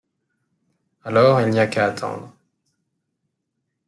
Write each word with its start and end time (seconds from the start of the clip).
Alors, 1.03 1.41
il 1.41 1.51
n’y 1.51 1.59
a 1.59 1.67
qu’à 1.67 1.85
attendre... 1.85 2.33